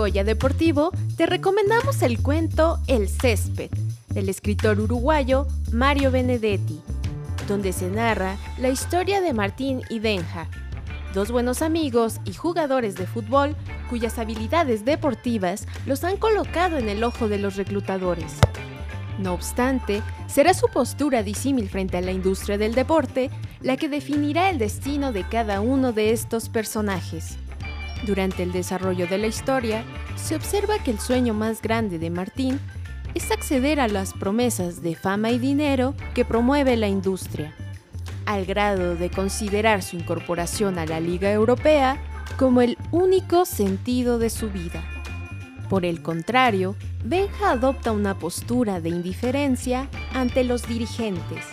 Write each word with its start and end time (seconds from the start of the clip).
Goya 0.00 0.24
Deportivo 0.24 0.92
te 1.18 1.26
recomendamos 1.26 2.00
el 2.00 2.22
cuento 2.22 2.78
El 2.86 3.06
césped, 3.06 3.68
del 4.08 4.30
escritor 4.30 4.80
uruguayo 4.80 5.46
Mario 5.74 6.10
Benedetti, 6.10 6.80
donde 7.46 7.74
se 7.74 7.90
narra 7.90 8.38
la 8.56 8.70
historia 8.70 9.20
de 9.20 9.34
Martín 9.34 9.82
y 9.90 9.98
Benja, 9.98 10.48
dos 11.12 11.30
buenos 11.30 11.60
amigos 11.60 12.18
y 12.24 12.32
jugadores 12.32 12.94
de 12.94 13.06
fútbol 13.06 13.54
cuyas 13.90 14.18
habilidades 14.18 14.86
deportivas 14.86 15.66
los 15.84 16.02
han 16.02 16.16
colocado 16.16 16.78
en 16.78 16.88
el 16.88 17.04
ojo 17.04 17.28
de 17.28 17.36
los 17.36 17.56
reclutadores. 17.56 18.38
No 19.18 19.34
obstante, 19.34 20.00
será 20.28 20.54
su 20.54 20.68
postura 20.68 21.22
disímil 21.22 21.68
frente 21.68 21.98
a 21.98 22.00
la 22.00 22.12
industria 22.12 22.56
del 22.56 22.74
deporte 22.74 23.28
la 23.60 23.76
que 23.76 23.90
definirá 23.90 24.48
el 24.48 24.56
destino 24.56 25.12
de 25.12 25.28
cada 25.28 25.60
uno 25.60 25.92
de 25.92 26.12
estos 26.12 26.48
personajes. 26.48 27.36
Durante 28.06 28.42
el 28.42 28.52
desarrollo 28.52 29.06
de 29.06 29.18
la 29.18 29.26
historia, 29.26 29.84
se 30.16 30.34
observa 30.34 30.78
que 30.78 30.90
el 30.90 30.98
sueño 30.98 31.34
más 31.34 31.60
grande 31.60 31.98
de 31.98 32.10
Martín 32.10 32.58
es 33.14 33.30
acceder 33.30 33.80
a 33.80 33.88
las 33.88 34.12
promesas 34.14 34.82
de 34.82 34.94
fama 34.94 35.30
y 35.30 35.38
dinero 35.38 35.94
que 36.14 36.24
promueve 36.24 36.76
la 36.76 36.88
industria, 36.88 37.54
al 38.26 38.46
grado 38.46 38.94
de 38.94 39.10
considerar 39.10 39.82
su 39.82 39.96
incorporación 39.96 40.78
a 40.78 40.86
la 40.86 41.00
Liga 41.00 41.30
Europea 41.30 42.00
como 42.38 42.62
el 42.62 42.78
único 42.90 43.44
sentido 43.44 44.18
de 44.18 44.30
su 44.30 44.50
vida. 44.50 44.82
Por 45.68 45.84
el 45.84 46.02
contrario, 46.02 46.76
Benja 47.04 47.52
adopta 47.52 47.92
una 47.92 48.18
postura 48.18 48.80
de 48.80 48.88
indiferencia 48.88 49.88
ante 50.14 50.44
los 50.44 50.66
dirigentes, 50.66 51.44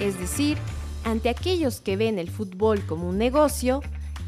es 0.00 0.18
decir, 0.18 0.58
ante 1.04 1.28
aquellos 1.28 1.80
que 1.80 1.96
ven 1.96 2.18
el 2.18 2.30
fútbol 2.30 2.84
como 2.86 3.08
un 3.08 3.18
negocio 3.18 3.82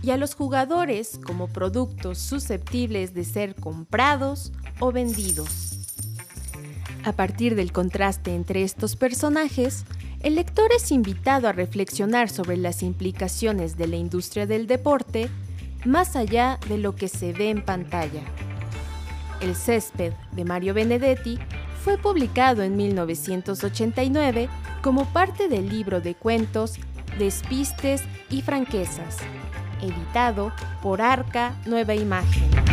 y 0.07 0.13
a 0.13 0.17
los 0.17 0.37
jugadores 0.37 1.19
como 1.27 1.49
productos 1.49 2.19
susceptibles 2.19 3.13
de 3.13 3.25
ser 3.25 3.57
comprados 3.57 4.53
o 4.79 4.93
vendidos. 4.93 5.81
A 7.05 7.13
partir 7.13 7.57
del 7.57 7.73
contraste 7.73 8.33
entre 8.33 8.63
estos 8.63 8.95
personajes, 8.95 9.85
el 10.21 10.37
lector 10.37 10.71
es 10.73 10.93
invitado 10.93 11.49
a 11.49 11.53
reflexionar 11.53 12.29
sobre 12.29 12.57
las 12.57 12.85
implicaciones 12.85 13.77
de 13.77 13.89
la 13.89 13.97
industria 13.97 14.47
del 14.47 14.69
deporte 14.69 15.29
más 15.85 16.15
allá 16.15 16.61
de 16.69 16.79
lo 16.79 16.95
que 16.95 17.09
se 17.09 17.33
ve 17.33 17.51
en 17.51 17.65
pantalla. 17.65 18.23
El 19.41 19.57
césped 19.57 20.13
de 20.33 20.45
Mario 20.45 20.73
Benedetti 20.73 21.39
fue 21.83 21.99
publicado 21.99 22.63
en 22.63 22.77
1989 22.77 24.49
como 24.83 25.05
parte 25.07 25.49
del 25.49 25.69
libro 25.69 26.01
de 26.01 26.15
cuentos 26.15 26.79
Despistes 27.19 28.03
y 28.31 28.43
Franquezas, 28.43 29.19
editado 29.81 30.53
por 30.83 31.01
Arca 31.01 31.53
Nueva 31.65 31.95
Imagen. 31.95 32.66